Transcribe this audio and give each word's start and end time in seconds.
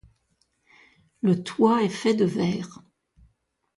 Le 1.21 1.43
toit 1.43 1.83
est 1.83 1.87
fait 1.89 2.15
de 2.15 2.25
verre. 2.25 2.79